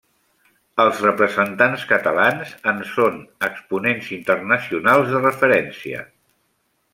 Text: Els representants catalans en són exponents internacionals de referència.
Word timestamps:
Els 0.83 1.01
representants 1.05 1.83
catalans 1.91 2.53
en 2.71 2.81
són 2.93 3.19
exponents 3.49 4.09
internacionals 4.17 5.13
de 5.13 5.23
referència. 5.27 6.03